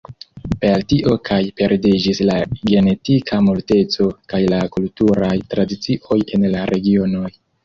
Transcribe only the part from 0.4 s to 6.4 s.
Per tio kaj perdiĝis la genetika multeco kaj la kulturaj tradicioj